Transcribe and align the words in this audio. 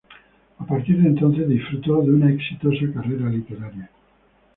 A 0.57 0.63
partir 0.65 0.97
de 0.97 1.09
entonces 1.09 1.47
disfrutó 1.47 2.01
de 2.01 2.09
una 2.11 2.31
exitosa 2.31 2.91
carrera 2.91 3.29
literaria. 3.29 3.91